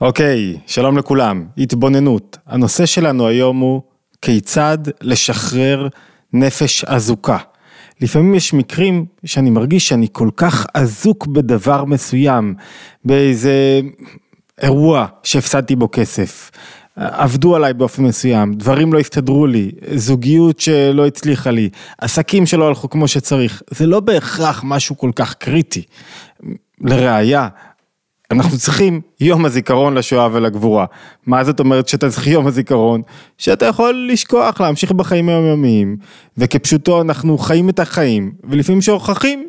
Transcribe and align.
אוקיי, 0.00 0.56
שלום 0.66 0.98
לכולם, 0.98 1.44
התבוננות. 1.58 2.38
הנושא 2.46 2.86
שלנו 2.86 3.26
היום 3.26 3.58
הוא 3.58 3.82
כיצד 4.22 4.78
לשחרר 5.00 5.88
נפש 6.32 6.84
אזוקה. 6.84 7.38
לפעמים 8.00 8.34
יש 8.34 8.54
מקרים 8.54 9.04
שאני 9.24 9.50
מרגיש 9.50 9.88
שאני 9.88 10.06
כל 10.12 10.28
כך 10.36 10.66
אזוק 10.74 11.26
בדבר 11.26 11.84
מסוים, 11.84 12.54
באיזה 13.04 13.80
אירוע 14.62 15.06
שהפסדתי 15.22 15.76
בו 15.76 15.88
כסף. 15.92 16.50
עבדו 16.96 17.56
עליי 17.56 17.74
באופן 17.74 18.02
מסוים, 18.02 18.54
דברים 18.54 18.92
לא 18.92 18.98
הסתדרו 18.98 19.46
לי, 19.46 19.70
זוגיות 19.94 20.60
שלא 20.60 21.06
הצליחה 21.06 21.50
לי, 21.50 21.68
עסקים 21.98 22.46
שלא 22.46 22.68
הלכו 22.68 22.90
כמו 22.90 23.08
שצריך, 23.08 23.62
זה 23.70 23.86
לא 23.86 24.00
בהכרח 24.00 24.62
משהו 24.64 24.98
כל 24.98 25.10
כך 25.16 25.34
קריטי. 25.34 25.82
לראיה, 26.80 27.48
אנחנו 28.30 28.58
צריכים 28.58 29.00
יום 29.20 29.44
הזיכרון 29.44 29.94
לשואה 29.94 30.28
ולגבורה. 30.32 30.86
מה 31.26 31.44
זאת 31.44 31.60
אומרת 31.60 31.88
שאתה 31.88 32.10
צריך 32.10 32.26
יום 32.26 32.46
הזיכרון? 32.46 33.02
שאתה 33.38 33.66
יכול 33.66 34.08
לשכוח, 34.12 34.60
להמשיך 34.60 34.92
בחיים 34.92 35.28
היומיומיים, 35.28 35.96
וכפשוטו 36.38 37.00
אנחנו 37.00 37.38
חיים 37.38 37.68
את 37.68 37.78
החיים, 37.78 38.32
ולפעמים 38.44 38.80
שוכחים. 38.80 39.46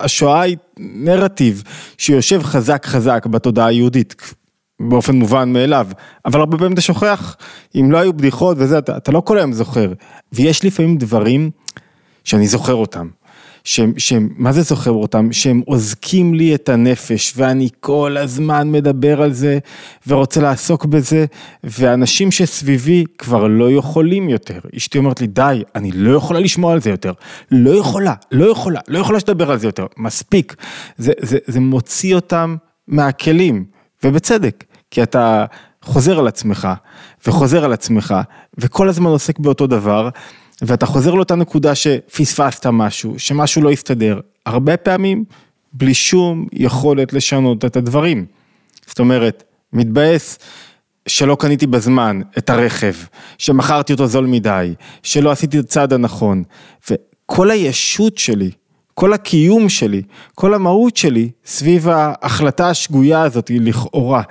השואה 0.00 0.40
היא 0.40 0.56
נרטיב 0.78 1.62
שיושב 1.98 2.42
חזק 2.42 2.86
חזק 2.86 3.26
בתודעה 3.26 3.66
היהודית, 3.66 4.34
באופן 4.80 5.16
מובן 5.16 5.52
מאליו, 5.52 5.86
אבל 6.24 6.40
הרבה 6.40 6.58
פעמים 6.58 6.72
אתה 6.72 6.80
שוכח, 6.80 7.36
אם 7.74 7.90
לא 7.90 7.98
היו 7.98 8.12
בדיחות 8.12 8.56
וזה, 8.60 8.78
אתה, 8.78 8.96
אתה 8.96 9.12
לא 9.12 9.20
כל 9.20 9.38
היום 9.38 9.52
זוכר, 9.52 9.92
ויש 10.32 10.64
לפעמים 10.64 10.96
דברים 10.96 11.50
שאני 12.24 12.46
זוכר 12.46 12.74
אותם. 12.74 13.08
שהם, 13.68 13.92
שהם, 13.98 14.28
מה 14.36 14.52
זה 14.52 14.62
זוכר 14.62 14.90
אותם? 14.90 15.32
שהם 15.32 15.62
עוזקים 15.66 16.34
לי 16.34 16.54
את 16.54 16.68
הנפש 16.68 17.32
ואני 17.36 17.68
כל 17.80 18.16
הזמן 18.16 18.72
מדבר 18.72 19.22
על 19.22 19.32
זה 19.32 19.58
ורוצה 20.06 20.40
לעסוק 20.40 20.84
בזה 20.84 21.24
ואנשים 21.64 22.30
שסביבי 22.30 23.04
כבר 23.18 23.46
לא 23.46 23.70
יכולים 23.70 24.28
יותר. 24.28 24.58
אשתי 24.76 24.98
אומרת 24.98 25.20
לי 25.20 25.26
די, 25.26 25.62
אני 25.74 25.90
לא 25.92 26.16
יכולה 26.16 26.40
לשמוע 26.40 26.72
על 26.72 26.80
זה 26.80 26.90
יותר. 26.90 27.12
לא 27.50 27.70
יכולה, 27.70 28.14
לא 28.32 28.50
יכולה, 28.50 28.80
לא 28.88 28.98
יכולה 28.98 29.20
שתדבר 29.20 29.50
על 29.50 29.58
זה 29.58 29.66
יותר. 29.66 29.86
מספיק. 29.96 30.54
זה, 30.98 31.12
זה, 31.20 31.38
זה 31.46 31.60
מוציא 31.60 32.14
אותם 32.14 32.56
מהכלים 32.88 33.64
ובצדק, 34.04 34.64
כי 34.90 35.02
אתה 35.02 35.44
חוזר 35.82 36.18
על 36.18 36.28
עצמך 36.28 36.68
וחוזר 37.26 37.64
על 37.64 37.72
עצמך 37.72 38.14
וכל 38.58 38.88
הזמן 38.88 39.10
עוסק 39.10 39.38
באותו 39.38 39.66
דבר. 39.66 40.08
ואתה 40.62 40.86
חוזר 40.86 41.14
לאותה 41.14 41.34
נקודה 41.34 41.74
שפספסת 41.74 42.66
משהו, 42.66 43.18
שמשהו 43.18 43.62
לא 43.62 43.70
הסתדר, 43.70 44.20
הרבה 44.46 44.76
פעמים 44.76 45.24
בלי 45.72 45.94
שום 45.94 46.46
יכולת 46.52 47.12
לשנות 47.12 47.64
את 47.64 47.76
הדברים. 47.76 48.26
זאת 48.86 48.98
אומרת, 48.98 49.44
מתבאס 49.72 50.38
שלא 51.08 51.36
קניתי 51.40 51.66
בזמן 51.66 52.20
את 52.38 52.50
הרכב, 52.50 52.94
שמכרתי 53.38 53.92
אותו 53.92 54.06
זול 54.06 54.26
מדי, 54.26 54.74
שלא 55.02 55.30
עשיתי 55.30 55.58
את 55.58 55.64
הצעד 55.64 55.92
הנכון, 55.92 56.42
וכל 56.90 57.50
הישות 57.50 58.18
שלי, 58.18 58.50
כל 58.94 59.12
הקיום 59.12 59.68
שלי, 59.68 60.02
כל 60.34 60.54
המהות 60.54 60.96
שלי, 60.96 61.30
סביב 61.44 61.88
ההחלטה 61.88 62.70
השגויה 62.70 63.22
הזאת, 63.22 63.50
לכאורה, 63.54 64.22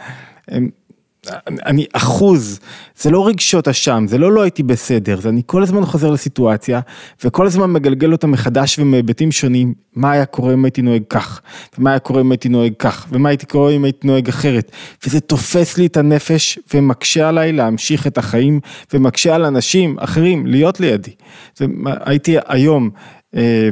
אני 1.65 1.85
אחוז, 1.93 2.59
זה 2.97 3.11
לא 3.11 3.27
רגשות 3.27 3.67
אשם, 3.67 4.05
זה 4.07 4.17
לא 4.17 4.31
לא 4.31 4.41
הייתי 4.41 4.63
בסדר, 4.63 5.21
זה 5.21 5.29
אני 5.29 5.41
כל 5.45 5.63
הזמן 5.63 5.85
חוזר 5.85 6.11
לסיטואציה, 6.11 6.79
וכל 7.23 7.47
הזמן 7.47 7.71
מגלגל 7.71 8.11
אותה 8.11 8.27
מחדש 8.27 8.79
ומהיבטים 8.79 9.31
שונים, 9.31 9.73
מה 9.95 10.11
היה 10.11 10.25
קורה 10.25 10.53
אם 10.53 10.65
הייתי 10.65 10.81
נוהג 10.81 11.03
כך, 11.09 11.41
ומה 11.77 11.89
היה 11.89 11.99
קורה 11.99 12.21
אם 12.21 12.31
הייתי 12.31 12.49
נוהג 12.49 12.73
כך, 12.79 13.07
ומה 13.11 13.29
הייתי 13.29 13.45
קורה 13.45 13.71
אם 13.71 13.83
הייתי 13.83 14.07
נוהג 14.07 14.29
אחרת, 14.29 14.71
וזה 15.05 15.19
תופס 15.19 15.77
לי 15.77 15.85
את 15.85 15.97
הנפש 15.97 16.59
ומקשה 16.73 17.29
עליי 17.29 17.51
להמשיך 17.51 18.07
את 18.07 18.17
החיים, 18.17 18.59
ומקשה 18.93 19.35
על 19.35 19.45
אנשים 19.45 19.95
אחרים 19.99 20.47
להיות 20.47 20.79
לידי. 20.79 21.11
הייתי 21.83 22.35
היום 22.47 22.89
אה, 23.35 23.69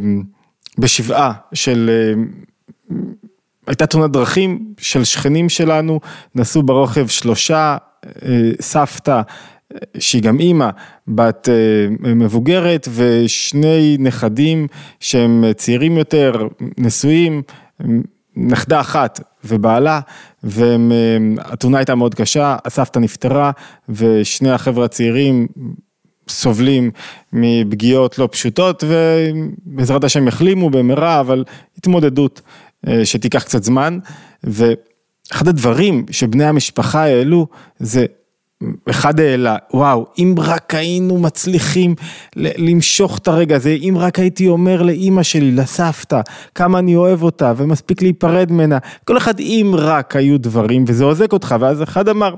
בשבעה 0.78 1.34
של... 1.54 1.90
אה, 1.90 2.24
הייתה 3.68 3.88
תאונת 3.88 4.12
דרכים 4.12 4.74
של 4.78 5.04
שכנים 5.04 5.50
שלנו, 5.50 6.00
נסעו 6.36 6.64
ברוכב 6.64 7.08
שלושה, 7.08 7.78
אה, 8.06 8.52
סבתא, 8.62 9.22
אה, 9.74 9.78
שהיא 10.00 10.22
גם 10.22 10.40
אימא, 10.40 10.70
בת 11.08 11.50
אה, 11.50 12.14
מבוגרת, 12.16 12.88
ושני 12.96 13.98
נכדים 14.00 14.68
שהם 15.00 15.44
צעירים 15.56 15.98
יותר, 15.98 16.48
נשואים, 16.78 17.42
נכדה 18.36 18.80
אחת 18.80 19.20
ובעלה, 19.44 20.00
והתאונה 20.44 21.78
הייתה 21.78 21.96
מאוד 21.96 22.16
קשה, 22.16 22.56
הסבתא 22.66 23.00
נפטרה, 23.00 23.52
ושני 23.90 24.52
החבר'ה 24.52 24.86
הצעירים 24.86 25.48
סובלים 26.30 26.92
מפגיעות 27.34 28.20
לא 28.20 28.30
פשוטות, 28.32 28.84
ובעזרת 28.88 30.04
השם 30.04 30.28
יחלימו 30.28 30.70
במהרה, 30.70 31.20
אבל 31.20 31.44
התמודדות. 31.78 32.42
אה, 32.88 33.06
שתיקח 33.06 33.44
קצת 33.44 33.64
זמן, 33.64 34.00
ואחד 34.44 35.48
הדברים 35.48 36.06
שבני 36.12 36.46
המשפחה 36.46 37.04
העלו 37.04 37.48
זה 37.80 38.06
אחד 38.90 39.20
העלה, 39.20 39.56
וואו, 39.74 40.06
אם 40.18 40.36
רק 40.38 40.76
היינו 40.76 41.18
מצליחים 41.18 41.96
למשוך 42.36 43.18
את 43.18 43.28
הרגע 43.28 43.56
הזה, 43.56 43.70
אם 43.70 43.96
רק 43.98 44.20
הייתי 44.20 44.48
אומר 44.48 44.82
לאימא 44.82 45.24
שלי, 45.24 45.52
לסבתא, 45.52 46.22
כמה 46.56 46.80
אני 46.80 46.96
אוהב 46.96 47.24
אותה 47.24 47.54
ומספיק 47.58 48.02
להיפרד 48.02 48.52
ממנה, 48.52 48.78
כל 49.06 49.18
אחד 49.18 49.40
אם 49.40 49.72
רק 49.78 50.16
היו 50.16 50.40
דברים 50.40 50.86
וזה 50.88 51.04
עוזק 51.04 51.34
אותך, 51.34 51.56
ואז 51.60 51.84
אחד 51.84 52.10
אמר, 52.10 52.36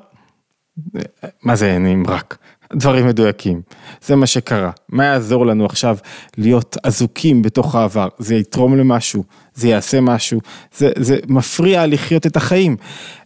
מה 1.43 1.55
זה 1.55 1.77
אם 1.77 2.03
רק? 2.07 2.37
דברים 2.73 3.07
מדויקים, 3.07 3.61
זה 4.05 4.15
מה 4.15 4.27
שקרה, 4.27 4.71
מה 4.89 5.05
יעזור 5.05 5.45
לנו 5.45 5.65
עכשיו 5.65 5.97
להיות 6.37 6.77
אזוקים 6.83 7.41
בתוך 7.41 7.75
העבר, 7.75 8.07
זה 8.17 8.35
יתרום 8.35 8.77
למשהו, 8.77 9.23
זה 9.53 9.67
יעשה 9.67 10.01
משהו, 10.01 10.39
זה, 10.77 10.91
זה 10.97 11.17
מפריע 11.27 11.87
לחיות 11.87 12.25
את 12.25 12.37
החיים. 12.37 12.75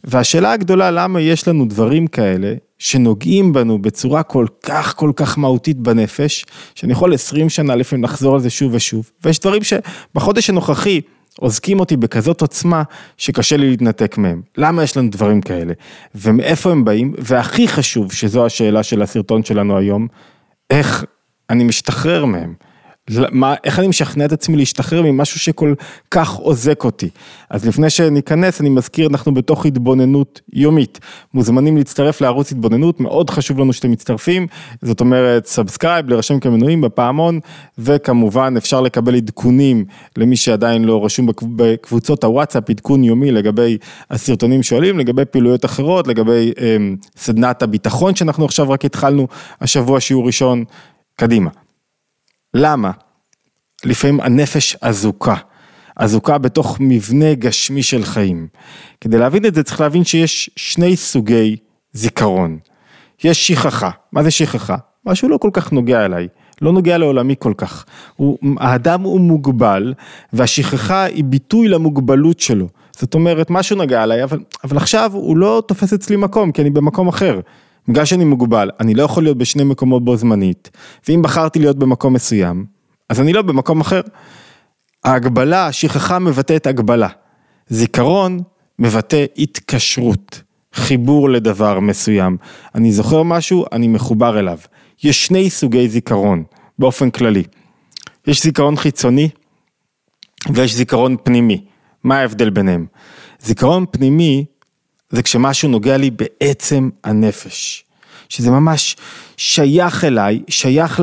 והשאלה 0.03 0.51
הגדולה, 0.51 0.91
למה 0.91 1.21
יש 1.21 1.47
לנו 1.47 1.65
דברים 1.65 2.07
כאלה 2.07 2.53
שנוגעים 2.79 3.53
בנו 3.53 3.81
בצורה 3.81 4.23
כל 4.23 4.45
כך 4.63 4.95
כל 4.95 5.11
כך 5.15 5.37
מהותית 5.37 5.77
בנפש, 5.77 6.45
שאני 6.75 6.91
יכול 6.91 7.13
20 7.13 7.49
שנה 7.49 7.75
לפעמים 7.75 8.03
לחזור 8.03 8.33
על 8.35 8.41
זה 8.41 8.49
שוב 8.49 8.73
ושוב, 8.73 9.11
ויש 9.23 9.39
דברים 9.39 9.61
שבחודש 9.63 10.49
הנוכחי, 10.49 11.01
עוזקים 11.39 11.79
אותי 11.79 11.97
בכזאת 11.97 12.41
עוצמה 12.41 12.83
שקשה 13.17 13.57
לי 13.57 13.69
להתנתק 13.69 14.17
מהם. 14.17 14.41
למה 14.57 14.83
יש 14.83 14.97
לנו 14.97 15.09
דברים 15.09 15.41
כאלה? 15.41 15.73
ומאיפה 16.15 16.71
הם 16.71 16.85
באים? 16.85 17.13
והכי 17.17 17.67
חשוב, 17.67 18.11
שזו 18.11 18.45
השאלה 18.45 18.83
של 18.83 19.01
הסרטון 19.01 19.43
שלנו 19.43 19.77
היום, 19.77 20.07
איך 20.69 21.05
אני 21.49 21.63
משתחרר 21.63 22.25
מהם. 22.25 22.53
מה, 23.09 23.55
איך 23.63 23.79
אני 23.79 23.87
משכנע 23.87 24.25
את 24.25 24.31
עצמי 24.31 24.57
להשתחרר 24.57 25.01
ממשהו 25.01 25.39
שכל 25.39 25.73
כך 26.11 26.33
עוזק 26.33 26.83
אותי. 26.83 27.09
אז 27.49 27.67
לפני 27.67 27.89
שניכנס, 27.89 28.61
אני 28.61 28.69
מזכיר, 28.69 29.07
אנחנו 29.07 29.33
בתוך 29.33 29.65
התבוננות 29.65 30.41
יומית. 30.53 30.99
מוזמנים 31.33 31.77
להצטרף 31.77 32.21
לערוץ 32.21 32.51
התבוננות, 32.51 32.99
מאוד 32.99 33.29
חשוב 33.29 33.59
לנו 33.59 33.73
שאתם 33.73 33.91
מצטרפים, 33.91 34.47
זאת 34.81 34.99
אומרת, 34.99 35.45
subscribe, 35.45 36.09
להירשם 36.09 36.39
כמנויים 36.39 36.81
בפעמון, 36.81 37.39
וכמובן 37.77 38.53
אפשר 38.57 38.81
לקבל 38.81 39.15
עדכונים 39.15 39.85
למי 40.17 40.35
שעדיין 40.35 40.83
לא 40.83 41.05
רשום 41.05 41.29
בקבוצות 41.55 42.23
הוואטסאפ, 42.23 42.69
עדכון 42.69 43.03
יומי 43.03 43.31
לגבי 43.31 43.77
הסרטונים 44.09 44.63
שעולים, 44.63 44.99
לגבי 44.99 45.25
פעילויות 45.25 45.65
אחרות, 45.65 46.07
לגבי 46.07 46.51
אה, 46.59 46.77
סדנת 47.17 47.61
הביטחון 47.61 48.15
שאנחנו 48.15 48.45
עכשיו 48.45 48.69
רק 48.69 48.85
התחלנו, 48.85 49.27
השבוע 49.61 49.99
שיעור 49.99 50.27
ראשון, 50.27 50.63
קדימה. 51.15 51.49
למה? 52.53 52.91
לפעמים 53.83 54.19
הנפש 54.19 54.77
אזוקה, 54.81 55.35
אזוקה 55.95 56.37
בתוך 56.37 56.77
מבנה 56.79 57.33
גשמי 57.33 57.83
של 57.83 58.03
חיים. 58.03 58.47
כדי 59.01 59.17
להבין 59.17 59.45
את 59.45 59.55
זה 59.55 59.63
צריך 59.63 59.81
להבין 59.81 60.03
שיש 60.03 60.49
שני 60.55 60.95
סוגי 60.95 61.57
זיכרון. 61.93 62.57
יש 63.23 63.47
שכחה, 63.47 63.89
מה 64.11 64.23
זה 64.23 64.31
שכחה? 64.31 64.75
משהו 65.05 65.29
לא 65.29 65.37
כל 65.37 65.49
כך 65.53 65.71
נוגע 65.71 66.05
אליי, 66.05 66.27
לא 66.61 66.73
נוגע 66.73 66.97
לעולמי 66.97 67.35
כל 67.39 67.53
כך. 67.57 67.85
הוא, 68.15 68.37
האדם 68.59 69.01
הוא 69.01 69.19
מוגבל 69.19 69.93
והשכחה 70.33 71.03
היא 71.03 71.23
ביטוי 71.23 71.67
למוגבלות 71.67 72.39
שלו. 72.39 72.67
זאת 72.91 73.13
אומרת, 73.13 73.49
משהו 73.49 73.77
נגע 73.77 74.03
אליי, 74.03 74.23
אבל, 74.23 74.39
אבל 74.63 74.77
עכשיו 74.77 75.11
הוא 75.13 75.37
לא 75.37 75.63
תופס 75.67 75.93
אצלי 75.93 76.15
מקום, 76.15 76.51
כי 76.51 76.61
אני 76.61 76.69
במקום 76.69 77.07
אחר. 77.07 77.39
בגלל 77.87 78.05
שאני 78.05 78.25
מוגבל, 78.25 78.69
אני 78.79 78.93
לא 78.93 79.03
יכול 79.03 79.23
להיות 79.23 79.37
בשני 79.37 79.63
מקומות 79.63 80.05
בו 80.05 80.17
זמנית, 80.17 80.69
ואם 81.07 81.21
בחרתי 81.21 81.59
להיות 81.59 81.77
במקום 81.79 82.13
מסוים, 82.13 82.65
אז 83.09 83.21
אני 83.21 83.33
לא 83.33 83.41
במקום 83.41 83.81
אחר. 83.81 84.01
ההגבלה, 85.03 85.67
השכחה 85.67 86.19
מבטאת 86.19 86.67
הגבלה. 86.67 87.07
זיכרון 87.67 88.39
מבטא 88.79 89.25
התקשרות, 89.37 90.41
חיבור 90.73 91.29
לדבר 91.29 91.79
מסוים. 91.79 92.37
אני 92.75 92.91
זוכר 92.91 93.23
משהו, 93.23 93.65
אני 93.71 93.87
מחובר 93.87 94.39
אליו. 94.39 94.57
יש 95.03 95.25
שני 95.25 95.49
סוגי 95.49 95.89
זיכרון, 95.89 96.43
באופן 96.79 97.09
כללי. 97.09 97.43
יש 98.27 98.43
זיכרון 98.43 98.75
חיצוני 98.75 99.29
ויש 100.53 100.75
זיכרון 100.75 101.15
פנימי. 101.23 101.65
מה 102.03 102.19
ההבדל 102.19 102.49
ביניהם? 102.49 102.85
זיכרון 103.39 103.85
פנימי 103.91 104.45
זה 105.11 105.23
כשמשהו 105.23 105.69
נוגע 105.69 105.97
לי 105.97 106.11
בעצם 106.11 106.89
הנפש. 107.03 107.83
שזה 108.29 108.51
ממש 108.51 108.95
שייך 109.37 110.05
אליי, 110.05 110.41
שייך 110.47 111.01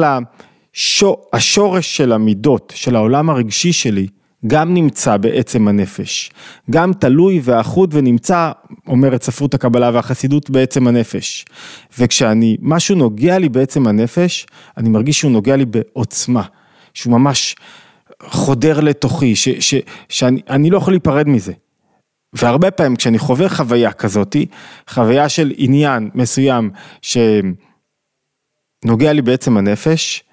לשורש 1.34 1.96
של 1.96 2.12
המידות, 2.12 2.72
של 2.76 2.96
העולם 2.96 3.30
הרגשי 3.30 3.72
שלי, 3.72 4.06
גם 4.46 4.74
נמצא 4.74 5.16
בעצם 5.16 5.68
הנפש. 5.68 6.30
גם 6.70 6.92
תלוי 6.92 7.40
ואחוד 7.44 7.94
ונמצא, 7.94 8.52
אומרת 8.86 9.22
ספרות 9.22 9.54
הקבלה 9.54 9.90
והחסידות, 9.94 10.50
בעצם 10.50 10.86
הנפש. 10.86 11.44
וכשאני, 11.98 12.56
משהו 12.62 12.96
נוגע 12.96 13.38
לי 13.38 13.48
בעצם 13.48 13.86
הנפש, 13.86 14.46
אני 14.76 14.88
מרגיש 14.88 15.18
שהוא 15.18 15.32
נוגע 15.32 15.56
לי 15.56 15.64
בעוצמה. 15.64 16.42
שהוא 16.94 17.18
ממש 17.18 17.56
חודר 18.22 18.80
לתוכי, 18.80 19.36
ש, 19.36 19.48
ש, 19.48 19.74
שאני 20.08 20.70
לא 20.70 20.76
יכול 20.78 20.92
להיפרד 20.92 21.28
מזה. 21.28 21.52
והרבה 22.32 22.70
פעמים 22.70 22.96
כשאני 22.96 23.18
חווה 23.18 23.48
חוויה 23.48 23.92
כזאתי, 23.92 24.46
חוויה 24.88 25.28
של 25.28 25.52
עניין 25.56 26.10
מסוים 26.14 26.70
שנוגע 27.02 27.52
לי 29.12 29.22
בעצם 29.22 29.56
הנפש, 29.56 30.24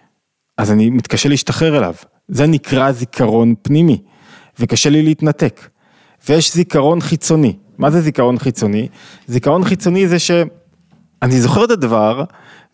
אז 0.57 0.71
אני 0.71 0.89
מתקשה 0.89 1.29
להשתחרר 1.29 1.77
אליו. 1.77 1.93
זה 2.27 2.47
נקרא 2.47 2.91
זיכרון 2.91 3.53
פנימי, 3.61 4.01
וקשה 4.59 4.89
לי 4.89 5.03
להתנתק. 5.03 5.67
ויש 6.29 6.53
זיכרון 6.53 7.01
חיצוני. 7.01 7.53
מה 7.77 7.91
זה 7.91 8.01
זיכרון 8.01 8.39
חיצוני? 8.39 8.87
זיכרון 9.27 9.63
חיצוני 9.63 10.07
זה 10.07 10.19
שאני 10.19 11.41
זוכר 11.41 11.65
את 11.65 11.71
הדבר 11.71 12.23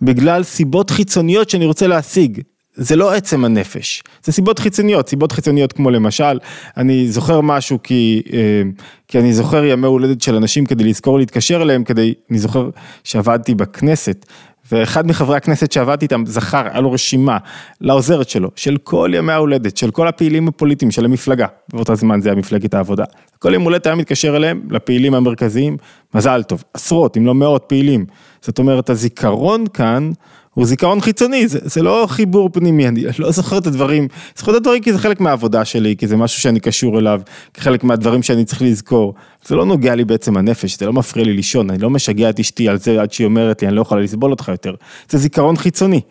בגלל 0.01 0.44
סיבות 0.44 0.89
חיצוניות 0.89 1.50
שאני 1.50 1.65
רוצה 1.65 1.88
להשיג. 1.88 2.41
זה 2.75 2.95
לא 2.95 3.13
עצם 3.13 3.45
הנפש, 3.45 4.03
זה 4.23 4.31
סיבות 4.31 4.59
חיצוניות, 4.59 5.09
סיבות 5.09 5.31
חיצוניות 5.31 5.73
כמו 5.73 5.89
למשל, 5.89 6.39
אני 6.77 7.07
זוכר 7.07 7.41
משהו 7.41 7.79
כי, 7.83 8.21
אה, 8.33 8.62
כי 9.07 9.19
אני 9.19 9.33
זוכר 9.33 9.65
ימי 9.65 9.88
הולדת 9.88 10.21
של 10.21 10.35
אנשים 10.35 10.65
כדי 10.65 10.83
לזכור 10.83 11.19
להתקשר 11.19 11.62
אליהם, 11.62 11.83
כדי, 11.83 12.13
אני 12.29 12.39
זוכר 12.39 12.69
שעבדתי 13.03 13.56
בכנסת, 13.56 14.25
ואחד 14.71 15.07
מחברי 15.07 15.38
הכנסת 15.38 15.71
שעבדתי 15.71 16.06
איתם 16.06 16.23
זכר, 16.27 16.68
היה 16.71 16.81
לו 16.81 16.91
רשימה 16.91 17.38
לעוזרת 17.81 18.29
שלו, 18.29 18.50
של 18.56 18.77
כל 18.83 19.12
ימי 19.13 19.31
ההולדת, 19.31 19.77
של 19.77 19.91
כל 19.91 20.07
הפעילים 20.07 20.47
הפוליטיים 20.47 20.91
של 20.91 21.06
המפלגה, 21.06 21.47
באותו 21.73 21.95
זמן 21.95 22.21
זה 22.21 22.29
היה 22.29 22.35
מפלגת 22.35 22.73
העבודה, 22.73 23.03
כל 23.39 23.53
יום 23.53 23.63
הולדת 23.63 23.85
היה 23.85 23.95
מתקשר 23.95 24.35
אליהם, 24.35 24.62
לפעילים 24.69 25.13
המרכזיים, 25.13 25.77
מזל 26.13 26.44
טוב, 26.44 26.63
עשרות 26.73 27.18
אם 27.18 27.25
לא 27.25 27.33
מאות 27.33 27.63
פעילים, 27.68 28.06
זאת 28.41 28.59
אומרת 28.59 28.89
הזיכרון 28.89 29.65
כאן, 29.73 30.12
הוא 30.53 30.65
זיכרון 30.65 31.01
חיצוני, 31.01 31.48
זה, 31.48 31.59
זה 31.62 31.81
לא 31.81 32.06
חיבור 32.09 32.50
פנימי, 32.50 32.88
אני 32.88 33.03
לא 33.19 33.31
זוכר 33.31 33.57
את 33.57 33.68
הדברים, 33.68 34.07
זוכר 34.38 34.51
את 34.51 34.56
הדברים 34.56 34.81
כי 34.81 34.94
זה 34.94 35.00
חלק 35.00 35.19
מהעבודה 35.19 35.65
שלי, 35.65 35.95
כי 35.98 36.07
זה 36.07 36.18
משהו 36.18 36.42
שאני 36.42 36.59
קשור 36.59 37.00
אליו, 37.00 37.21
כחלק 37.53 37.83
מהדברים 37.83 38.24
שאני 38.24 38.45
צריך 38.45 38.62
לזכור. 38.62 39.13
זה 39.45 39.56
לא 39.56 39.65
נוגע 39.65 39.95
לי 39.95 40.06
בעצם 40.06 40.38
הנפש, 40.38 40.77
זה 40.77 40.86
לא 40.86 40.94
מפריע 40.94 41.25
לי 41.25 41.33
לישון, 41.33 41.69
אני 41.69 41.80
לא 41.80 41.89
משגע 41.89 42.30
את 42.30 42.39
אשתי 42.39 42.69
על 42.69 42.77
זה 42.77 43.01
עד 43.01 43.12
שהיא 43.12 43.25
אומרת 43.25 43.62
לי, 43.62 43.68
אני 43.68 43.75
לא 43.75 43.81
יכולה 43.81 44.01
לסבול 44.01 44.31
אותך 44.31 44.48
יותר. 44.48 44.75
זה 45.09 45.18
זיכרון 45.18 45.57
חיצוני. 45.57 46.01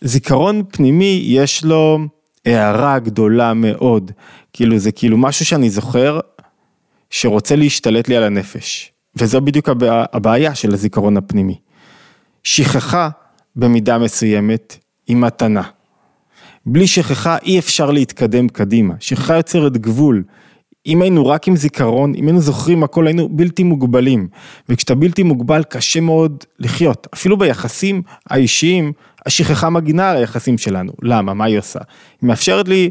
זיכרון 0.00 0.62
פנימי, 0.70 1.22
יש 1.26 1.64
לו 1.64 1.98
הערה 2.46 2.98
גדולה 2.98 3.54
מאוד, 3.54 4.10
כאילו 4.52 4.78
זה 4.78 4.92
כאילו 4.92 5.16
משהו 5.18 5.46
שאני 5.46 5.70
זוכר, 5.70 6.20
שרוצה 7.10 7.56
להשתלט 7.56 8.08
לי 8.08 8.16
על 8.16 8.22
הנפש. 8.22 8.92
וזו 9.16 9.40
בדיוק 9.40 9.68
הבעיה 10.12 10.54
של 10.54 10.74
הזיכרון 10.74 11.16
הפנימי. 11.16 11.58
שכחה 12.44 13.08
במידה 13.56 13.98
מסוימת 13.98 14.76
היא 15.06 15.16
מתנה. 15.16 15.62
בלי 16.66 16.86
שכחה 16.86 17.36
אי 17.44 17.58
אפשר 17.58 17.90
להתקדם 17.90 18.48
קדימה, 18.48 18.94
שכחה 19.00 19.36
יוצרת 19.36 19.76
גבול. 19.76 20.22
אם 20.86 21.02
היינו 21.02 21.26
רק 21.26 21.48
עם 21.48 21.56
זיכרון, 21.56 22.14
אם 22.14 22.26
היינו 22.26 22.40
זוכרים 22.40 22.82
הכל 22.82 23.06
היינו 23.06 23.28
בלתי 23.28 23.62
מוגבלים, 23.62 24.28
וכשאתה 24.68 24.94
בלתי 24.94 25.22
מוגבל 25.22 25.62
קשה 25.62 26.00
מאוד 26.00 26.44
לחיות, 26.58 27.06
אפילו 27.14 27.38
ביחסים 27.38 28.02
האישיים, 28.30 28.92
השכחה 29.26 29.70
מגינה 29.70 30.10
על 30.10 30.16
היחסים 30.16 30.58
שלנו, 30.58 30.92
למה, 31.02 31.34
מה 31.34 31.44
היא 31.44 31.58
עושה? 31.58 31.80
היא 32.22 32.28
מאפשרת 32.28 32.68
לי 32.68 32.90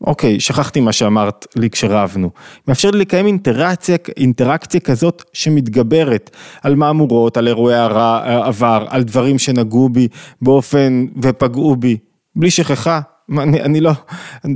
אוקיי, 0.00 0.40
שכחתי 0.40 0.80
מה 0.80 0.92
שאמרת 0.92 1.46
לי 1.56 1.70
כשרבנו. 1.70 2.30
מאפשר 2.68 2.90
לי 2.90 2.98
לקיים 2.98 3.26
אינטראקציה, 3.26 3.96
אינטראקציה 4.16 4.80
כזאת 4.80 5.24
שמתגברת 5.32 6.30
על 6.62 6.74
מהמורות, 6.74 7.36
על 7.36 7.48
אירועי 7.48 7.76
עבר, 8.24 8.84
על 8.88 9.02
דברים 9.02 9.38
שנגעו 9.38 9.88
בי 9.88 10.08
באופן 10.42 11.06
ופגעו 11.22 11.76
בי, 11.76 11.96
בלי 12.36 12.50
שכחה. 12.50 13.00
אני, 13.38 13.62
אני 13.62 13.80
לא, 13.80 13.92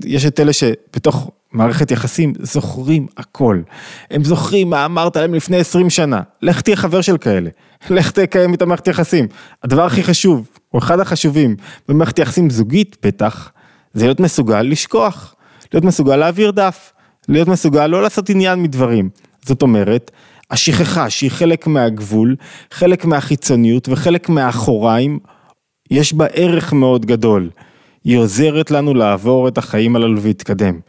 יש 0.05 0.27
את 0.27 0.41
אלה 0.41 0.53
שבתוך 0.53 1.31
מערכת 1.53 1.91
יחסים 1.91 2.33
זוכרים 2.39 3.07
הכל. 3.17 3.61
הם 4.11 4.25
זוכרים 4.25 4.71
מה 4.71 4.85
אמרת 4.85 5.17
להם 5.17 5.35
לפני 5.35 5.57
20 5.57 5.91
שנה. 5.91 6.21
לך 6.43 6.61
תהיה 6.61 6.77
חבר 6.77 7.01
של 7.01 7.19
כאלה. 7.19 7.51
לך 7.91 8.11
תקיים 8.11 8.53
איתם 8.53 8.69
מערכת 8.69 8.89
יחסים. 8.89 9.27
הדבר 9.63 9.85
הכי 9.85 10.03
חשוב, 10.03 10.49
או 10.75 10.79
אחד 10.79 11.01
החשובים, 11.01 11.57
במערכת 11.89 12.19
יחסים 12.19 12.51
זוגית 12.51 12.97
בטח, 13.03 13.53
זה 13.95 14.05
להיות 14.05 14.21
מסוגל 14.21 14.63
לשכוח, 14.63 15.35
להיות 15.73 15.85
מסוגל 15.85 16.17
להעביר 16.17 16.51
דף, 16.51 16.93
להיות 17.29 17.49
מסוגל 17.49 17.87
לא 17.87 18.03
לעשות 18.03 18.31
עניין 18.31 18.63
מדברים. 18.63 19.11
זאת 19.45 19.63
אומרת, 19.63 20.11
השכחה 20.51 21.11
שהיא 21.11 21.31
חלק 21.31 21.67
מהגבול, 21.67 22.37
חלק 22.71 23.05
מהחיצוניות 23.05 23.89
וחלק 23.89 24.29
מהאחוריים, 24.29 25.19
יש 25.91 26.13
בה 26.13 26.27
ערך 26.27 26.73
מאוד 26.73 27.07
גדול. 27.07 27.51
היא 28.05 28.19
עוזרת 28.19 28.71
לנו 28.71 28.95
לעבור 28.95 29.49
את 29.49 29.59
החיים 29.59 29.97
הללו 29.97 30.23
ולהתקדם. 30.23 30.81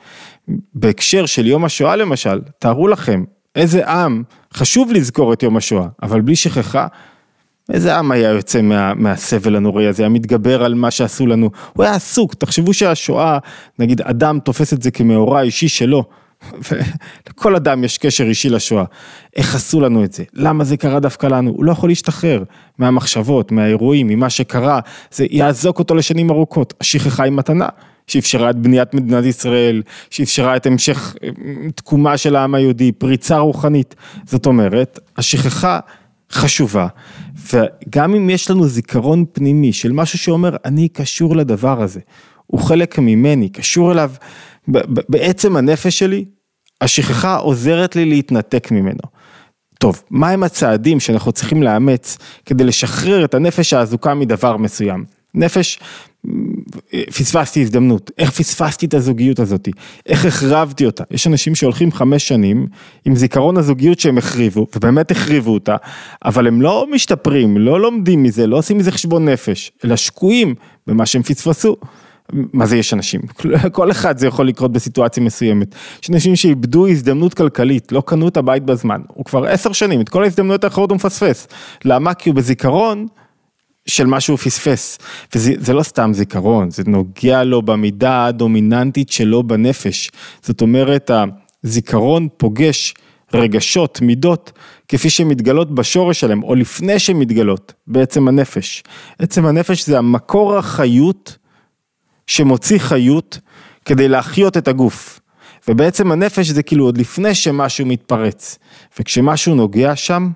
בהקשר 0.76 1.26
של 1.26 1.48
יום 1.48 1.66
השואה 1.66 1.96
למשל, 1.96 2.42
תארו 2.60 2.88
לכם 2.88 3.24
איזה 3.56 3.88
עם, 3.88 4.24
חשוב 4.54 4.92
לזכור 4.92 5.34
את 5.34 5.44
יום 5.44 5.58
השואה, 5.58 5.88
אבל 6.04 6.22
בלי 6.22 6.36
שכחה, 6.36 6.88
איזה 7.70 7.98
עם 7.98 8.12
היה 8.12 8.30
יוצא 8.30 8.62
מה, 8.62 8.94
מהסבל 8.94 9.56
הנוראי 9.56 9.88
הזה, 9.88 10.04
היה 10.04 10.10
מתגבר 10.10 10.64
על 10.64 10.74
מה 10.74 10.92
שעשו 10.92 11.28
לנו, 11.28 11.50
הוא 11.74 11.84
היה 11.84 11.96
עסוק, 11.96 12.34
תחשבו 12.34 12.74
שהשואה, 12.74 13.38
נגיד 13.80 14.02
אדם 14.02 14.40
תופס 14.40 14.74
את 14.74 14.82
זה 14.82 14.92
כמאורע 14.92 15.42
אישי 15.42 15.68
שלו, 15.68 16.04
ולכל 16.72 17.56
אדם 17.56 17.84
יש 17.84 17.98
קשר 17.98 18.24
אישי 18.24 18.50
לשואה, 18.50 18.84
איך 19.36 19.56
עשו 19.56 19.82
לנו 19.82 20.04
את 20.04 20.14
זה, 20.14 20.24
למה 20.34 20.64
זה 20.64 20.78
קרה 20.78 21.00
דווקא 21.00 21.28
לנו, 21.28 21.52
הוא 21.52 21.66
לא 21.66 21.72
יכול 21.72 21.90
להשתחרר 21.90 22.44
מהמחשבות, 22.78 23.52
מהאירועים, 23.52 24.08
ממה 24.08 24.30
שקרה, 24.30 24.80
זה 25.12 25.26
יעזוק 25.30 25.80
אותו 25.80 25.96
לשנים 25.96 26.30
ארוכות, 26.30 26.74
השכחה 26.82 27.24
היא 27.24 27.32
מתנה. 27.32 27.68
שאפשרה 28.08 28.50
את 28.50 28.56
בניית 28.56 28.94
מדינת 28.94 29.26
ישראל, 29.26 29.82
שאפשרה 30.10 30.56
את 30.56 30.66
המשך 30.66 31.16
אה, 31.24 31.30
תקומה 31.76 32.18
של 32.18 32.36
העם 32.36 32.56
היהודי, 32.56 32.92
פריצה 32.92 33.38
רוחנית. 33.38 33.96
זאת 34.26 34.46
אומרת, 34.46 35.00
השכחה 35.18 35.80
חשובה, 36.34 36.88
וגם 37.54 38.16
אם 38.16 38.30
יש 38.30 38.50
לנו 38.50 38.68
זיכרון 38.68 39.26
פנימי 39.34 39.74
של 39.74 39.92
משהו 39.92 40.20
שאומר, 40.20 40.56
אני 40.66 40.90
קשור 40.90 41.36
לדבר 41.36 41.82
הזה, 41.82 42.00
הוא 42.48 42.62
חלק 42.62 43.00
ממני, 43.00 43.50
קשור 43.50 43.92
אליו, 43.92 44.12
בעצם 45.10 45.56
הנפש 45.56 46.00
שלי, 46.00 46.26
השכחה 46.82 47.36
עוזרת 47.36 47.96
לי 47.96 48.06
להתנתק 48.06 48.72
ממנו. 48.72 49.02
טוב, 49.80 50.04
מהם 50.10 50.44
הצעדים 50.44 51.00
שאנחנו 51.00 51.32
צריכים 51.32 51.64
לאמץ 51.64 52.18
כדי 52.46 52.64
לשחרר 52.64 53.26
את 53.26 53.34
הנפש 53.34 53.74
האזוקה 53.74 54.14
מדבר 54.14 54.58
מסוים? 54.58 55.06
נפש 55.36 55.80
פספסתי 57.06 57.62
הזדמנות, 57.62 58.12
איך 58.18 58.32
פספסתי 58.32 58.86
את 58.86 58.94
הזוגיות 58.94 59.40
הזאת, 59.40 59.70
איך 60.06 60.26
החרבתי 60.26 60.86
אותה, 60.86 61.04
יש 61.12 61.28
אנשים 61.28 61.56
שהולכים 61.56 61.92
חמש 61.92 62.28
שנים 62.28 62.68
עם 63.06 63.16
זיכרון 63.16 63.58
הזוגיות 63.58 64.00
שהם 64.00 64.18
החריבו, 64.18 64.68
ובאמת 64.76 65.12
החריבו 65.12 65.54
אותה, 65.54 65.76
אבל 66.26 66.48
הם 66.48 66.62
לא 66.62 66.88
משתפרים, 66.92 67.58
לא 67.58 67.82
לומדים 67.82 68.24
מזה, 68.24 68.48
לא 68.48 68.58
עושים 68.58 68.78
מזה 68.78 68.92
חשבון 68.92 69.30
נפש, 69.30 69.72
אלא 69.86 69.96
שקועים 69.96 70.56
במה 70.88 71.06
שהם 71.06 71.24
פספסו. 71.24 71.76
מה 72.32 72.66
זה 72.66 72.78
יש 72.78 72.94
אנשים? 72.94 73.22
כל 73.72 73.92
אחד 73.92 74.18
זה 74.18 74.28
יכול 74.28 74.48
לקרות 74.48 74.72
בסיטואציה 74.72 75.24
מסוימת. 75.24 75.76
יש 76.04 76.10
אנשים 76.10 76.36
שאיבדו 76.36 76.88
הזדמנות 76.88 77.34
כלכלית, 77.34 77.92
לא 77.92 78.04
קנו 78.06 78.28
את 78.28 78.38
הבית 78.38 78.64
בזמן, 78.64 79.02
הוא 79.08 79.26
כבר 79.26 79.46
עשר 79.46 79.72
שנים, 79.72 80.02
את 80.02 80.10
כל 80.10 80.24
ההזדמנויות 80.24 80.64
האחרות 80.64 80.90
הוא 80.90 80.96
מפספס. 80.96 81.48
למה? 81.86 82.14
כי 82.14 82.30
הוא 82.30 82.36
בזיכרון 82.36 83.08
של 83.88 84.06
מה 84.06 84.20
שהוא 84.20 84.38
פספס, 84.38 84.98
וזה 85.36 85.74
לא 85.74 85.84
סתם 85.84 86.12
זיכרון, 86.14 86.72
זה 86.72 86.84
נוגע 86.88 87.44
לו 87.44 87.62
במידה 87.62 88.26
הדומיננטית 88.26 89.12
שלו 89.12 89.44
בנפש, 89.44 90.12
זאת 90.42 90.62
אומרת 90.62 91.12
הזיכרון 91.64 92.28
פוגש 92.38 92.94
רגשות, 93.34 94.02
מידות, 94.02 94.52
כפי 94.88 95.10
שמתגלות 95.10 95.76
בשורש 95.76 96.20
שלהם, 96.20 96.44
או 96.44 96.56
לפני 96.56 97.00
שמתגלות, 97.00 97.74
בעצם 97.88 98.28
הנפש. 98.28 98.84
עצם 99.20 99.46
הנפש 99.46 99.86
זה 99.86 99.98
המקור 99.98 100.58
החיות 100.58 101.38
שמוציא 102.28 102.80
חיות 102.80 103.40
כדי 103.86 104.08
להחיות 104.08 104.58
את 104.58 104.68
הגוף. 104.68 105.20
ובעצם 105.68 106.12
הנפש 106.12 106.48
זה 106.50 106.64
כאילו 106.64 106.86
עוד 106.86 106.98
לפני 106.98 107.36
שמשהו 107.36 107.86
מתפרץ, 107.86 108.60
וכשמשהו 109.00 109.56
נוגע 109.56 109.96
שם, 109.96 110.30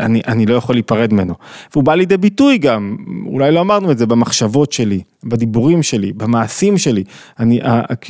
אני, 0.00 0.20
אני 0.26 0.46
לא 0.46 0.54
יכול 0.54 0.74
להיפרד 0.74 1.12
ממנו. 1.12 1.34
והוא 1.72 1.84
בא 1.84 1.94
לידי 1.94 2.16
ביטוי 2.16 2.58
גם, 2.58 2.96
אולי 3.26 3.52
לא 3.52 3.60
אמרנו 3.60 3.90
את 3.90 3.98
זה, 3.98 4.06
במחשבות 4.06 4.72
שלי, 4.72 5.00
בדיבורים 5.24 5.82
שלי, 5.82 6.12
במעשים 6.12 6.78
שלי. 6.78 7.04
אני, 7.40 7.60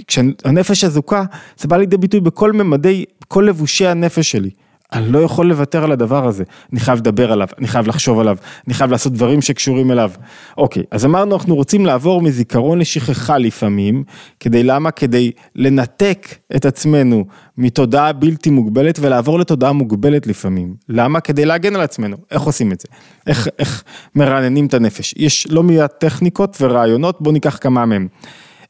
כשהנפש 0.07 0.85
אזוקה, 0.85 1.25
זה 1.59 1.69
בא 1.69 1.77
לידי 1.77 1.97
ביטוי 1.97 2.21
בכל 2.21 2.53
ממדי, 2.53 3.05
כל 3.29 3.47
לבושי 3.49 3.87
הנפש 3.87 4.31
שלי. 4.31 4.51
אני 4.93 5.13
לא 5.13 5.19
יכול 5.19 5.49
לוותר 5.49 5.85
על 5.85 5.93
הדבר 5.93 6.27
הזה, 6.27 6.45
אני 6.73 6.81
חייב 6.81 6.99
לדבר 6.99 7.33
עליו, 7.33 7.49
אני 7.59 7.69
חייב 7.69 7.87
לחשוב 7.87 8.19
עליו, 8.19 8.37
אני 8.67 8.75
חייב 8.75 8.91
לעשות 8.91 9.13
דברים 9.13 9.43
שקשורים 9.43 9.91
אליו. 9.91 10.11
אוקיי, 10.59 10.83
אז 10.91 11.05
אמרנו 11.05 11.35
אנחנו 11.35 11.55
רוצים 11.55 11.87
לעבור 11.87 12.23
מזיכרון 12.23 12.79
לשכחה 12.79 13.39
לפעמים, 13.39 14.05
כדי 14.41 14.63
למה? 14.63 14.91
כדי 14.91 15.31
לנתק 15.55 16.35
את 16.57 16.65
עצמנו 16.65 17.25
מתודעה 17.59 18.13
בלתי 18.13 18.51
מוגבלת 18.51 18.99
ולעבור 19.01 19.39
לתודעה 19.39 19.73
מוגבלת 19.73 20.27
לפעמים. 20.27 20.75
למה? 20.89 21.21
כדי 21.21 21.45
להגן 21.45 21.75
על 21.75 21.81
עצמנו. 21.81 22.17
איך 22.31 22.43
עושים 22.43 22.73
את 22.73 22.81
זה? 22.81 22.89
איך, 23.27 23.49
איך 23.59 23.85
מרעננים 24.15 24.67
את 24.67 24.75
הנפש? 24.75 25.15
יש 25.17 25.47
לא 25.51 25.63
מעט 25.63 26.01
טכניקות 26.01 26.57
ורעיונות, 26.61 27.21
בואו 27.21 27.33
ניקח 27.33 27.59
כמה 27.61 27.87
מהם. 27.87 28.09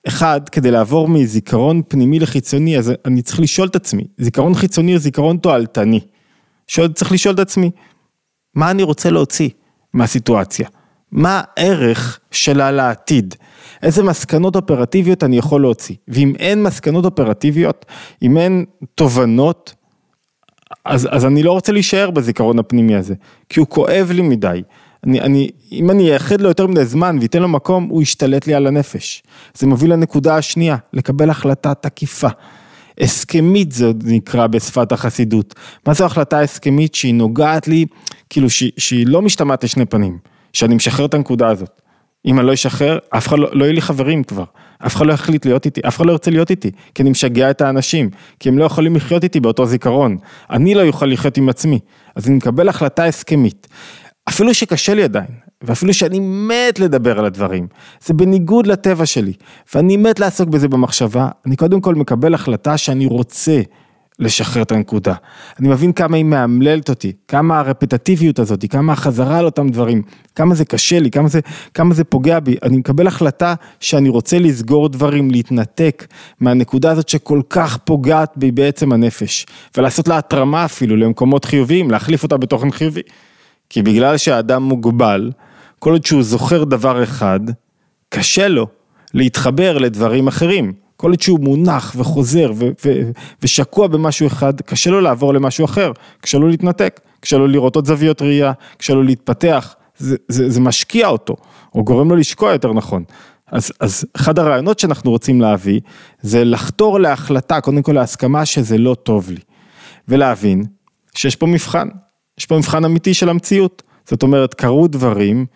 אחד, 0.09 0.49
כדי 0.49 0.71
לעבור 0.71 1.09
מזיכרון 1.09 1.83
פנימי 1.89 2.19
לחיצוני, 2.19 2.79
אז 2.79 2.93
אני 3.05 3.23
צריך 3.23 3.41
לשאול 3.41 3.69
את 3.69 3.77
עצמי, 3.77 4.05
זיכרון 4.19 4.55
חיצוני 4.55 4.95
או 4.95 4.99
זיכרון 4.99 5.37
תועלתני. 5.37 6.01
שואל, 6.67 6.93
צריך 6.93 7.13
לשאול 7.13 7.35
את 7.35 7.41
עצמי, 7.41 7.71
מה 8.55 8.71
אני 8.71 8.83
רוצה 8.83 9.11
להוציא 9.11 9.49
מהסיטואציה? 9.93 10.69
מה 11.13 11.43
הערך 11.57 12.21
שלה 12.31 12.71
לעתיד? 12.71 13.35
איזה 13.83 14.03
מסקנות 14.03 14.57
אופרטיביות 14.57 15.25
אני 15.25 15.39
יכול 15.39 15.61
להוציא? 15.61 15.95
ואם 16.09 16.33
אין 16.39 16.63
מסקנות 16.63 17.05
אופרטיביות, 17.05 17.87
אם 18.23 18.39
אין 18.39 18.65
תובנות, 18.95 19.75
אז, 20.85 21.09
אז 21.11 21.25
אני 21.25 21.43
לא 21.43 21.53
רוצה 21.53 21.73
להישאר 21.73 22.11
בזיכרון 22.11 22.59
הפנימי 22.59 22.97
הזה, 22.97 23.15
כי 23.49 23.61
הוא 23.61 23.67
כואב 23.69 24.11
לי 24.11 24.23
מדי. 24.23 24.63
אני, 25.07 25.21
אני, 25.21 25.51
אם 25.73 25.91
אני 25.91 26.11
אייחד 26.11 26.41
לו 26.41 26.49
יותר 26.49 26.67
מדי 26.67 26.85
זמן 26.85 27.19
ואתן 27.21 27.43
לו 27.43 27.49
מקום, 27.49 27.85
הוא 27.85 28.03
ישתלט 28.03 28.47
לי 28.47 28.55
על 28.55 28.67
הנפש. 28.67 29.23
זה 29.55 29.67
מוביל 29.67 29.93
לנקודה 29.93 30.37
השנייה, 30.37 30.77
לקבל 30.93 31.31
החלטה 31.31 31.75
תקיפה. 31.75 32.29
הסכמית 33.01 33.73
זה 33.73 33.93
נקרא 34.05 34.47
בשפת 34.47 34.93
החסידות. 34.93 35.55
מה 35.87 35.95
זו 35.95 36.05
החלטה 36.05 36.41
הסכמית 36.41 36.95
שהיא 36.95 37.15
נוגעת 37.15 37.69
לי, 37.69 37.87
כאילו 38.31 38.51
שהיא, 38.51 38.73
שהיא 38.79 39.07
לא 39.07 39.23
משתמעת 39.23 39.65
לשני 39.65 39.85
פנים, 39.85 40.19
שאני 40.53 40.75
משחרר 40.75 41.07
את 41.07 41.15
הנקודה 41.15 41.49
הזאת. 41.49 41.81
אם 42.27 42.39
אני 42.39 42.47
לא 42.47 42.55
אשחרר, 42.55 42.99
אף 43.11 43.29
אחד 43.29 43.39
לא, 43.39 43.49
לא 43.53 43.65
יהיה 43.65 43.75
לי 43.75 43.81
חברים 43.81 44.25
כבר, 44.25 44.45
אף 44.87 44.97
אחד 44.97 45.07
לא 45.07 45.13
יחליט 45.13 45.47
להיות 45.47 45.67
איתי, 45.67 45.81
אף 45.89 45.97
אחד 45.97 46.07
לא 46.07 46.13
ירצה 46.13 46.31
להיות 46.31 46.51
איתי, 46.51 46.71
כי 46.95 47.03
אני 47.03 47.11
משגע 47.11 47.51
את 47.51 47.61
האנשים, 47.61 48.11
כי 48.41 48.49
הם 48.49 48.59
לא 48.59 48.65
יכולים 48.65 48.97
לחיות 48.97 49.25
איתי 49.25 49.41
באותו 49.41 49.67
זיכרון, 49.67 50.17
אני 50.51 50.75
לא 50.75 50.81
יוכל 50.81 51.07
לחיות 51.07 51.37
עם 51.37 51.49
עצמי, 51.49 51.79
אז 52.15 52.29
אני 52.29 52.37
מקבל 52.37 52.69
החלטה 52.69 53.05
הסכמית. 53.05 53.69
אפילו 54.29 54.55
שקשה 54.55 54.95
לי 54.95 55.03
עדיין, 55.03 55.27
ואפילו 55.63 55.95
שאני 55.95 56.21
מת 56.21 56.79
לדבר 56.79 57.19
על 57.19 57.25
הדברים, 57.25 57.67
זה 58.05 58.15
בניגוד 58.15 58.67
לטבע 58.67 59.07
שלי, 59.07 59.33
ואני 59.75 59.97
מת 59.97 60.21
לעסוק 60.21 60.49
בזה 60.49 60.69
במחשבה, 60.69 61.29
אני 61.47 61.57
קודם 61.57 61.81
כל 61.81 61.95
מקבל 61.95 62.35
החלטה 62.35 62.77
שאני 62.77 63.07
רוצה 63.07 63.61
לשחרר 64.19 64.63
את 64.63 64.73
הנקודה. 64.73 65.15
אני 65.61 65.69
מבין 65.69 65.93
כמה 65.93 66.17
היא 66.17 66.25
מאמללת 66.25 66.89
אותי, 66.89 67.13
כמה 67.29 67.59
הרפטטיביות 67.59 68.39
הזאת, 68.39 68.65
כמה 68.71 68.93
החזרה 68.93 69.39
על 69.39 69.45
אותם 69.45 69.69
דברים, 69.69 70.03
כמה 70.35 70.55
זה 70.55 70.65
קשה 70.65 71.01
לי, 71.01 71.11
כמה 71.11 71.29
זה, 71.29 71.41
כמה 71.75 71.95
זה 71.95 72.05
פוגע 72.05 72.41
בי, 72.41 72.57
אני 72.63 72.77
מקבל 72.77 73.07
החלטה 73.07 73.55
שאני 73.81 74.09
רוצה 74.09 74.39
לסגור 74.39 74.89
דברים, 74.89 75.31
להתנתק 75.31 76.07
מהנקודה 76.41 76.91
הזאת 76.91 77.09
שכל 77.09 77.41
כך 77.51 77.77
פוגעת 77.77 78.33
בי 78.37 78.51
בעצם 78.51 78.93
הנפש, 78.93 79.47
ולעשות 79.77 80.09
לה 80.09 80.19
התרמה 80.19 80.65
אפילו 80.65 80.97
למקומות 80.97 81.45
חיוביים, 81.45 81.91
להחליף 81.91 82.23
אותה 82.23 82.37
בתוכן 82.37 82.71
חיובי. 82.71 83.03
כי 83.71 83.83
בגלל 83.83 84.17
שהאדם 84.17 84.63
מוגבל, 84.63 85.31
כל 85.79 85.93
עוד 85.93 86.05
שהוא 86.05 86.23
זוכר 86.23 86.65
דבר 86.65 87.03
אחד, 87.03 87.41
קשה 88.09 88.49
לו 88.49 88.67
להתחבר 89.15 89.79
לדברים 89.79 90.29
אחרים. 90.29 90.73
כל 90.97 91.11
עוד 91.11 91.21
שהוא 91.21 91.41
מונח 91.41 91.95
וחוזר 91.97 92.53
ו- 92.55 92.69
ו- 92.85 93.11
ושקוע 93.43 93.87
במשהו 93.87 94.27
אחד, 94.27 94.61
קשה 94.61 94.91
לו 94.91 95.01
לעבור 95.01 95.35
למשהו 95.35 95.65
אחר, 95.65 95.93
קשה 96.21 96.39
לו 96.39 96.49
להתנתק, 96.49 97.01
קשה 97.21 97.37
לו 97.37 97.47
לראות 97.47 97.77
עוד 97.77 97.87
זוויות 97.87 98.23
ראייה, 98.23 98.53
קשה 98.77 98.95
לו 98.95 99.03
להתפתח, 99.03 99.75
זה, 99.99 100.17
זה, 100.29 100.51
זה 100.51 100.61
משקיע 100.61 101.09
אותו, 101.09 101.37
או 101.75 101.85
גורם 101.85 102.11
לו 102.11 102.17
לשקוע 102.17 102.53
יותר 102.53 102.73
נכון. 102.73 103.05
אז, 103.53 103.73
אז 103.81 104.05
אחד 104.17 104.39
הרעיונות 104.39 104.79
שאנחנו 104.79 105.11
רוצים 105.11 105.41
להביא, 105.41 105.81
זה 106.21 106.45
לחתור 106.45 107.01
להחלטה, 107.01 107.61
קודם 107.61 107.83
כל 107.83 107.93
להסכמה 107.93 108.47
שזה 108.47 108.79
לא 108.79 108.95
טוב 108.95 109.31
לי, 109.31 109.41
ולהבין 110.09 110.65
שיש 111.15 111.37
פה 111.37 111.47
מבחן, 111.47 111.89
יש 112.39 112.47
פה 112.47 112.57
מבחן 112.59 112.85
אמיתי 112.85 113.15
של 113.15 113.29
המציאות. 113.29 113.83
זאת 114.09 114.23
אומרת, 114.23 114.55
קרו 114.55 114.89
דברים, 114.89 115.47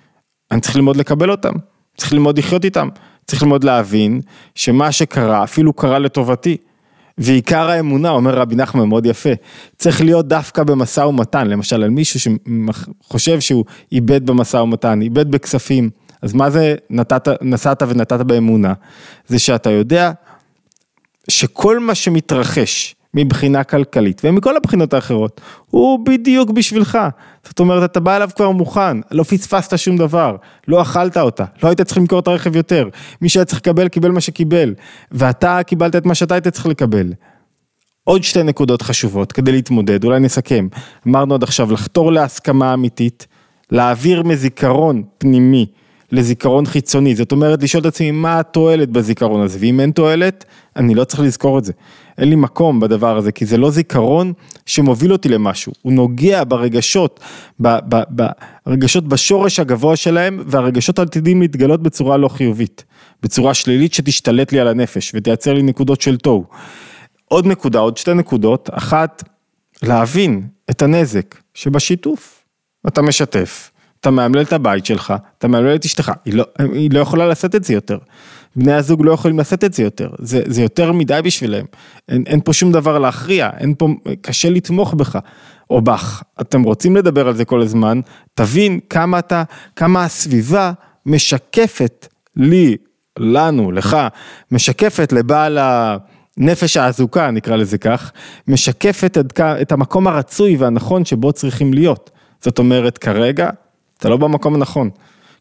אני 0.50 0.60
צריך 0.60 0.76
ללמוד 0.76 0.96
לקבל 0.96 1.30
אותם, 1.30 1.52
צריך 1.96 2.12
ללמוד 2.12 2.38
לחיות 2.38 2.64
איתם, 2.64 2.88
צריך 3.26 3.42
ללמוד 3.42 3.64
להבין 3.64 4.20
שמה 4.54 4.92
שקרה 4.92 5.44
אפילו 5.44 5.72
קרה 5.72 5.98
לטובתי. 5.98 6.56
ועיקר 7.18 7.70
האמונה, 7.70 8.10
אומר 8.10 8.34
רבי 8.34 8.54
נחמן 8.54 8.88
מאוד 8.88 9.06
יפה, 9.06 9.30
צריך 9.78 10.00
להיות 10.00 10.28
דווקא 10.28 10.62
במשא 10.62 11.00
ומתן, 11.00 11.46
למשל 11.48 11.82
על 11.82 11.90
מישהו 11.90 12.20
שחושב 12.20 13.40
שהוא 13.40 13.64
איבד 13.92 14.26
במשא 14.26 14.56
ומתן, 14.56 15.02
איבד 15.02 15.30
בכספים, 15.30 15.90
אז 16.22 16.32
מה 16.32 16.50
זה 16.50 16.74
נתת, 16.90 17.28
נסעת 17.42 17.82
ונתת 17.88 18.20
באמונה? 18.20 18.72
זה 19.26 19.38
שאתה 19.38 19.70
יודע 19.70 20.12
שכל 21.28 21.78
מה 21.78 21.94
שמתרחש 21.94 22.94
מבחינה 23.14 23.64
כלכלית 23.64 24.22
ומכל 24.24 24.56
הבחינות 24.56 24.94
האחרות, 24.94 25.40
הוא 25.70 26.06
בדיוק 26.06 26.50
בשבילך. 26.50 26.98
זאת 27.44 27.60
אומרת, 27.60 27.90
אתה 27.90 28.00
בא 28.00 28.16
אליו 28.16 28.30
כבר 28.36 28.50
מוכן, 28.50 28.96
לא 29.10 29.22
פספסת 29.22 29.78
שום 29.78 29.96
דבר, 29.96 30.36
לא 30.68 30.82
אכלת 30.82 31.16
אותה, 31.16 31.44
לא 31.62 31.68
היית 31.68 31.80
צריך 31.80 31.98
למכור 31.98 32.18
את 32.18 32.28
הרכב 32.28 32.56
יותר, 32.56 32.88
מי 33.20 33.28
שהיה 33.28 33.44
צריך 33.44 33.60
לקבל, 33.60 33.88
קיבל 33.88 34.10
מה 34.10 34.20
שקיבל, 34.20 34.74
ואתה 35.12 35.60
קיבלת 35.66 35.96
את 35.96 36.06
מה 36.06 36.14
שאתה 36.14 36.34
היית 36.34 36.48
צריך 36.48 36.66
לקבל. 36.66 37.12
עוד 38.04 38.22
שתי 38.24 38.42
נקודות 38.42 38.82
חשובות 38.82 39.32
כדי 39.32 39.52
להתמודד, 39.52 40.04
אולי 40.04 40.20
נסכם. 40.20 40.68
אמרנו 41.08 41.34
עד 41.34 41.42
עכשיו 41.42 41.72
לחתור 41.72 42.12
להסכמה 42.12 42.74
אמיתית, 42.74 43.26
להעביר 43.70 44.22
מזיכרון 44.22 45.02
פנימי 45.18 45.66
לזיכרון 46.12 46.66
חיצוני, 46.66 47.14
זאת 47.14 47.32
אומרת 47.32 47.62
לשאול 47.62 47.80
את 47.80 47.86
עצמי 47.86 48.10
מה 48.10 48.40
התועלת 48.40 48.90
בזיכרון 48.90 49.40
הזה, 49.40 49.58
ואם 49.60 49.80
אין 49.80 49.90
תועלת, 49.90 50.44
אני 50.76 50.94
לא 50.94 51.04
צריך 51.04 51.20
לזכור 51.22 51.58
את 51.58 51.64
זה. 51.64 51.72
אין 52.18 52.28
לי 52.28 52.36
מקום 52.36 52.80
בדבר 52.80 53.16
הזה, 53.16 53.32
כי 53.32 53.46
זה 53.46 53.56
לא 53.56 53.70
זיכרון 53.70 54.32
שמוביל 54.66 55.12
אותי 55.12 55.28
למשהו, 55.28 55.72
הוא 55.82 55.92
נוגע 55.92 56.44
ברגשות, 56.44 57.20
ברגשות 58.66 59.08
בשורש 59.08 59.60
הגבוה 59.60 59.96
שלהם, 59.96 60.42
והרגשות 60.46 60.98
עתידים 60.98 61.40
להתגלות 61.40 61.82
בצורה 61.82 62.16
לא 62.16 62.28
חיובית, 62.28 62.84
בצורה 63.22 63.54
שלילית 63.54 63.94
שתשתלט 63.94 64.52
לי 64.52 64.60
על 64.60 64.68
הנפש 64.68 65.12
ותייצר 65.14 65.52
לי 65.52 65.62
נקודות 65.62 66.00
של 66.00 66.16
תוהו. 66.16 66.44
עוד 67.24 67.46
נקודה, 67.46 67.78
עוד 67.78 67.96
שתי 67.96 68.14
נקודות, 68.14 68.70
אחת, 68.72 69.22
להבין 69.82 70.46
את 70.70 70.82
הנזק 70.82 71.34
שבשיתוף, 71.54 72.44
אתה 72.86 73.02
משתף. 73.02 73.69
אתה 74.00 74.10
מאמלל 74.10 74.42
את 74.42 74.52
הבית 74.52 74.86
שלך, 74.86 75.14
אתה 75.38 75.48
מאמלל 75.48 75.74
את 75.74 75.84
אשתך, 75.84 76.12
היא 76.24 76.34
לא, 76.34 76.44
היא 76.58 76.90
לא 76.92 77.00
יכולה 77.00 77.28
לשאת 77.28 77.54
את 77.54 77.64
זה 77.64 77.74
יותר. 77.74 77.98
בני 78.56 78.72
הזוג 78.72 79.04
לא 79.04 79.12
יכולים 79.12 79.38
לשאת 79.38 79.64
את 79.64 79.74
זה 79.74 79.82
יותר, 79.82 80.10
זה, 80.18 80.42
זה 80.46 80.62
יותר 80.62 80.92
מדי 80.92 81.20
בשבילם. 81.24 81.64
אין, 82.08 82.24
אין 82.26 82.40
פה 82.40 82.52
שום 82.52 82.72
דבר 82.72 82.98
להכריע, 82.98 83.50
אין 83.58 83.74
פה, 83.78 83.88
קשה 84.20 84.50
לתמוך 84.50 84.94
בך 84.94 85.18
או 85.70 85.82
בך. 85.82 86.22
אתם 86.40 86.62
רוצים 86.62 86.96
לדבר 86.96 87.28
על 87.28 87.36
זה 87.36 87.44
כל 87.44 87.62
הזמן, 87.62 88.00
תבין 88.34 88.80
כמה 88.90 89.18
אתה, 89.18 89.42
כמה 89.76 90.04
הסביבה 90.04 90.72
משקפת 91.06 92.08
לי, 92.36 92.76
לנו, 93.18 93.72
לך, 93.72 93.96
משקפת 94.50 95.12
לבעל 95.12 95.58
ה... 95.58 95.96
נפש 96.36 96.76
האזוקה, 96.76 97.30
נקרא 97.30 97.56
לזה 97.56 97.78
כך, 97.78 98.12
משקפת 98.48 99.18
את, 99.62 99.72
המקום 99.72 100.06
הרצוי 100.08 100.56
והנכון 100.56 101.04
שבו 101.04 101.32
צריכים 101.32 101.74
להיות. 101.74 102.10
זאת 102.40 102.58
אומרת, 102.58 102.98
כרגע 102.98 103.50
אתה 104.00 104.08
לא 104.08 104.16
במקום 104.16 104.54
הנכון. 104.54 104.90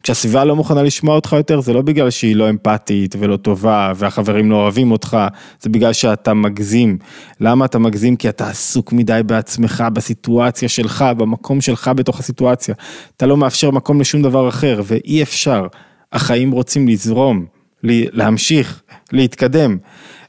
כשהסביבה 0.04 0.46
לא 0.46 0.56
מוכנה 0.56 0.84
לשמוע 0.84 1.16
אותך 1.16 1.34
יותר, 1.38 1.62
זה 1.62 1.74
לא 1.74 1.82
בגלל 1.82 2.10
שהיא 2.10 2.36
לא 2.36 2.50
אמפתית 2.50 3.16
ולא 3.20 3.38
טובה 3.38 3.92
והחברים 3.96 4.52
לא 4.52 4.56
אוהבים 4.56 4.92
אותך, 4.92 5.18
זה 5.62 5.70
בגלל 5.70 5.94
שאתה 5.94 6.34
מגזים. 6.34 6.98
למה 7.40 7.66
אתה 7.66 7.80
מגזים? 7.80 8.16
כי 8.16 8.30
אתה 8.30 8.50
עסוק 8.50 8.94
מדי 8.94 9.22
בעצמך, 9.26 9.84
בסיטואציה 9.94 10.70
שלך, 10.70 11.06
במקום 11.18 11.62
שלך 11.62 11.92
בתוך 11.96 12.20
הסיטואציה. 12.20 12.76
אתה 13.18 13.26
לא 13.26 13.38
מאפשר 13.38 13.72
מקום 13.72 14.02
לשום 14.02 14.22
דבר 14.22 14.50
אחר, 14.50 14.82
ואי 14.84 15.24
אפשר. 15.24 15.68
החיים 16.14 16.52
רוצים 16.52 16.88
לזרום, 16.88 17.46
להמשיך, 17.84 18.82
להתקדם. 19.12 19.78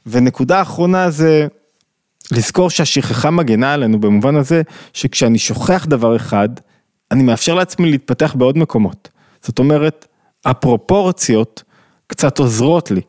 ונקודה 0.05 0.61
אחרונה 0.61 1.09
זה 1.09 1.47
לזכור 2.31 2.69
שהשכחה 2.69 3.31
מגנה 3.31 3.73
עלינו 3.73 3.99
במובן 3.99 4.35
הזה 4.35 4.61
שכשאני 4.93 5.37
שוכח 5.37 5.85
דבר 5.89 6.15
אחד, 6.15 6.49
אני 7.11 7.23
מאפשר 7.23 7.53
לעצמי 7.53 7.91
להתפתח 7.91 8.35
בעוד 8.37 8.57
מקומות. 8.57 9.09
זאת 9.41 9.59
אומרת, 9.59 10.07
הפרופורציות 10.45 11.63
קצת 12.07 12.39
עוזרות 12.39 12.91
לי. 12.91 13.01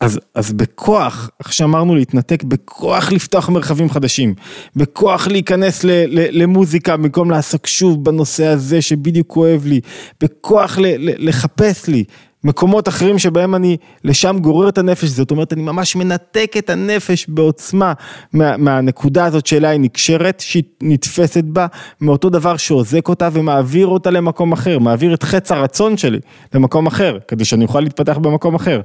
אז, 0.00 0.20
אז 0.34 0.52
בכוח, 0.52 1.30
איך 1.40 1.52
שאמרנו 1.52 1.94
להתנתק, 1.94 2.42
בכוח 2.42 3.12
לפתוח 3.12 3.48
מרחבים 3.48 3.90
חדשים, 3.90 4.34
בכוח 4.76 5.26
להיכנס 5.26 5.84
ל, 5.84 5.90
ל, 5.90 6.42
למוזיקה 6.42 6.96
במקום 6.96 7.30
לעסוק 7.30 7.66
שוב 7.66 8.04
בנושא 8.04 8.46
הזה 8.46 8.82
שבדיוק 8.82 9.26
כואב 9.26 9.62
לי, 9.66 9.80
בכוח 10.20 10.78
ל, 10.78 10.86
ל, 10.86 11.28
לחפש 11.28 11.86
לי 11.88 12.04
מקומות 12.44 12.88
אחרים 12.88 13.18
שבהם 13.18 13.54
אני 13.54 13.76
לשם 14.04 14.38
גורר 14.40 14.68
את 14.68 14.78
הנפש, 14.78 15.08
זאת 15.08 15.30
אומרת 15.30 15.52
אני 15.52 15.62
ממש 15.62 15.96
מנתק 15.96 16.52
את 16.58 16.70
הנפש 16.70 17.26
בעוצמה 17.28 17.92
מה, 18.32 18.56
מהנקודה 18.56 19.24
הזאת 19.24 19.46
שאליה 19.46 19.70
היא 19.70 19.80
נקשרת, 19.80 20.40
שהיא 20.40 20.62
נתפסת 20.82 21.44
בה, 21.44 21.66
מאותו 22.00 22.30
דבר 22.30 22.56
שעוזק 22.56 23.08
אותה 23.08 23.28
ומעביר 23.32 23.86
אותה 23.86 24.10
למקום 24.10 24.52
אחר, 24.52 24.78
מעביר 24.78 25.14
את 25.14 25.22
חץ 25.22 25.52
הרצון 25.52 25.96
שלי 25.96 26.18
למקום 26.54 26.86
אחר, 26.86 27.18
כדי 27.28 27.44
שאני 27.44 27.64
אוכל 27.64 27.80
להתפתח 27.80 28.18
במקום 28.18 28.54
אחר. 28.54 28.80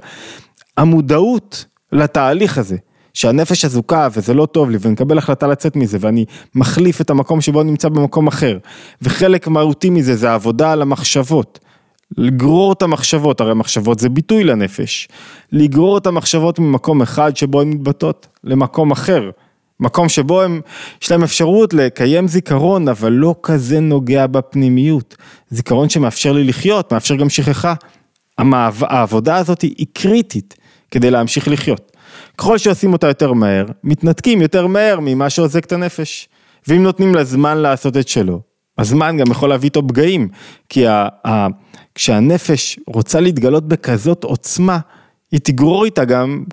המודעות 0.76 1.64
לתהליך 1.92 2.58
הזה, 2.58 2.76
שהנפש 3.14 3.64
אזוקה 3.64 4.08
וזה 4.12 4.34
לא 4.34 4.46
טוב 4.46 4.70
לי 4.70 4.78
ואני 4.80 4.92
מקבל 4.92 5.18
החלטה 5.18 5.46
לצאת 5.46 5.76
מזה 5.76 5.98
ואני 6.00 6.24
מחליף 6.54 7.00
את 7.00 7.10
המקום 7.10 7.40
שבו 7.40 7.60
אני 7.60 7.70
נמצא 7.70 7.88
במקום 7.88 8.26
אחר 8.26 8.58
וחלק 9.02 9.48
מהותי 9.48 9.90
מזה 9.90 10.16
זה 10.16 10.30
העבודה 10.30 10.72
על 10.72 10.82
המחשבות. 10.82 11.58
לגרור 12.18 12.72
את 12.72 12.82
המחשבות, 12.82 13.40
הרי 13.40 13.54
מחשבות 13.54 13.98
זה 13.98 14.08
ביטוי 14.08 14.44
לנפש, 14.44 15.08
לגרור 15.52 15.98
את 15.98 16.06
המחשבות 16.06 16.58
ממקום 16.58 17.02
אחד 17.02 17.36
שבו 17.36 17.60
הן 17.60 17.68
מתבטאות 17.68 18.26
למקום 18.44 18.90
אחר, 18.90 19.30
מקום 19.80 20.08
שבו 20.08 20.42
הם, 20.42 20.60
יש 21.02 21.10
להם 21.10 21.22
אפשרות 21.22 21.74
לקיים 21.74 22.28
זיכרון, 22.28 22.88
אבל 22.88 23.12
לא 23.12 23.34
כזה 23.42 23.80
נוגע 23.80 24.26
בפנימיות, 24.26 25.16
זיכרון 25.50 25.88
שמאפשר 25.88 26.32
לי 26.32 26.44
לחיות, 26.44 26.92
מאפשר 26.92 27.14
גם 27.14 27.28
שכחה. 27.28 27.74
העבודה 28.80 29.36
הזאת 29.36 29.62
היא 29.62 29.86
קריטית 29.92 30.54
כדי 30.90 31.10
להמשיך 31.10 31.48
לחיות. 31.48 31.92
ככל 32.38 32.58
שעושים 32.58 32.92
אותה 32.92 33.06
יותר 33.06 33.32
מהר, 33.32 33.66
מתנתקים 33.84 34.42
יותר 34.42 34.66
מהר 34.66 35.00
ממה 35.00 35.30
שעוזק 35.30 35.64
את 35.64 35.72
הנפש. 35.72 36.28
ואם 36.68 36.82
נותנים 36.82 37.14
לה 37.14 37.24
זמן 37.24 37.58
לעשות 37.58 37.96
את 37.96 38.08
שלו, 38.08 38.40
הזמן 38.78 39.16
גם 39.16 39.30
יכול 39.30 39.48
להביא 39.48 39.68
איתו 39.68 39.88
פגעים, 39.88 40.28
כי 40.68 40.86
ה, 40.86 41.08
ה, 41.26 41.46
כשהנפש 41.94 42.78
רוצה 42.86 43.20
להתגלות 43.20 43.68
בכזאת 43.68 44.24
עוצמה, 44.24 44.78
היא 45.32 45.40
תגרור 45.42 45.84
איתה 45.84 46.04
גם 46.04 46.44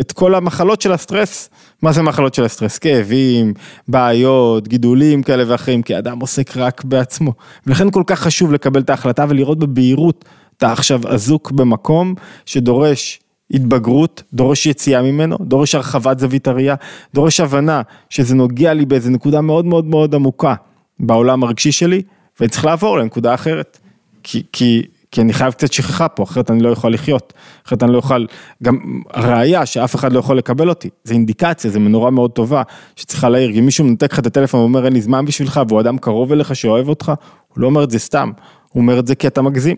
את 0.00 0.12
כל 0.12 0.34
המחלות 0.34 0.80
של 0.80 0.92
הסטרס. 0.92 1.50
מה 1.82 1.92
זה 1.92 2.02
מחלות 2.02 2.34
של 2.34 2.44
הסטרס? 2.44 2.78
כאבים, 2.78 3.54
בעיות, 3.88 4.68
גידולים 4.68 5.22
כאלה 5.22 5.44
ואחרים, 5.46 5.82
כי 5.82 5.98
אדם 5.98 6.20
עוסק 6.20 6.56
רק 6.56 6.84
בעצמו. 6.84 7.32
ולכן 7.66 7.90
כל 7.90 8.02
כך 8.06 8.20
חשוב 8.20 8.52
לקבל 8.52 8.80
את 8.80 8.90
ההחלטה 8.90 9.26
ולראות 9.28 9.58
בבהירות, 9.58 10.24
אתה 10.56 10.72
עכשיו 10.72 11.00
אזוק 11.08 11.50
במקום 11.50 12.14
שדורש 12.46 13.20
התבגרות, 13.50 14.22
דורש 14.32 14.66
יציאה 14.66 15.02
ממנו, 15.02 15.36
דורש 15.40 15.74
הרחבת 15.74 16.18
זווית 16.18 16.48
הראייה, 16.48 16.74
דורש 17.14 17.40
הבנה 17.40 17.82
שזה 18.10 18.34
נוגע 18.34 18.74
לי 18.74 18.86
באיזה 18.86 19.10
נקודה 19.10 19.40
מאוד 19.40 19.66
מאוד 19.66 19.84
מאוד 19.84 20.14
עמוקה 20.14 20.54
בעולם 21.00 21.42
הרגשי 21.44 21.72
שלי, 21.72 22.02
ואני 22.40 22.50
צריך 22.50 22.64
לעבור 22.64 22.98
לנקודה 22.98 23.34
אחרת. 23.34 23.78
כי, 24.22 24.42
כי, 24.52 24.82
כי 25.10 25.20
אני 25.20 25.32
חייב 25.32 25.52
קצת 25.52 25.72
שכחה 25.72 26.08
פה, 26.08 26.22
אחרת 26.22 26.50
אני 26.50 26.62
לא 26.62 26.68
יכול 26.68 26.94
לחיות, 26.94 27.32
אחרת 27.66 27.82
אני 27.82 27.92
לא 27.92 27.98
יכול, 27.98 28.26
גם 28.62 29.02
הראייה 29.10 29.66
שאף 29.66 29.94
אחד 29.94 30.12
לא 30.12 30.18
יכול 30.18 30.38
לקבל 30.38 30.68
אותי, 30.68 30.88
זה 31.04 31.14
אינדיקציה, 31.14 31.70
זה 31.70 31.78
מנורה 31.78 32.10
מאוד 32.10 32.30
טובה 32.30 32.62
שצריכה 32.96 33.28
להעיר, 33.28 33.58
אם 33.58 33.64
מישהו 33.64 33.84
מנתק 33.84 34.12
לך 34.12 34.18
את 34.18 34.26
הטלפון 34.26 34.60
ואומר 34.60 34.84
אין 34.84 34.92
לי 34.92 35.00
זמן 35.00 35.24
בשבילך 35.24 35.60
והוא 35.68 35.80
אדם 35.80 35.98
קרוב 35.98 36.32
אליך 36.32 36.56
שאוהב 36.56 36.88
אותך, 36.88 37.12
הוא 37.48 37.60
לא 37.60 37.66
אומר 37.66 37.84
את 37.84 37.90
זה 37.90 37.98
סתם, 37.98 38.30
הוא 38.68 38.80
אומר 38.80 38.98
את 38.98 39.06
זה 39.06 39.14
כי 39.14 39.26
אתה 39.26 39.42
מגזים. 39.42 39.76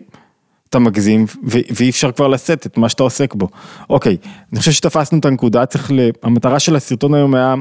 אתה 0.69 0.79
מגזים 0.79 1.25
ואי 1.43 1.89
אפשר 1.89 2.11
כבר 2.11 2.27
לשאת 2.27 2.65
את 2.65 2.77
מה 2.77 2.89
שאתה 2.89 3.03
עוסק 3.03 3.33
בו. 3.33 3.47
אוקיי, 3.89 4.17
אני 4.51 4.59
חושב 4.59 4.71
שתפסנו 4.71 5.19
את 5.19 5.25
הנקודה, 5.25 5.65
צריך, 5.65 5.91
ל... 5.91 6.09
המטרה 6.23 6.59
של 6.59 6.75
הסרטון 6.75 7.13
היום 7.13 7.35
היה 7.35 7.55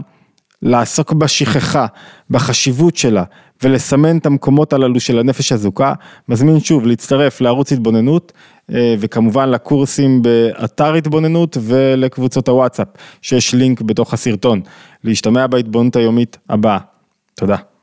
לעסוק 0.63 1.13
בשכחה, 1.13 1.87
בחשיבות 2.31 2.97
שלה 2.97 3.25
ולסמן 3.63 4.19
את 4.19 4.27
המקומות 4.27 4.73
הללו 4.73 5.01
של 5.01 5.19
הנפש 5.19 5.53
הזוקה. 5.53 5.93
מזמין 6.29 6.61
שוב 6.61 6.87
להצטרף 6.87 7.41
לערוץ 7.41 7.73
התבוננות 7.73 8.33
אה, 8.73 8.95
וכמובן 8.99 9.49
לקורסים 9.49 10.23
באתר 10.23 10.95
התבוננות 10.95 11.57
ולקבוצות 11.61 12.49
הוואטסאפ 12.49 12.89
שיש 13.23 13.55
לינק 13.55 13.81
בתוך 13.81 14.15
הסרטון. 14.15 14.61
להשתמע 15.05 15.47
בהתבוננות 15.47 15.97
היומית 15.97 16.39
הבאה. 16.49 16.79
תודה. 17.35 17.74